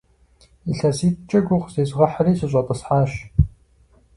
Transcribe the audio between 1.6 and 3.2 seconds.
зезгъэхьри, сыщӀэтӀысхьащ.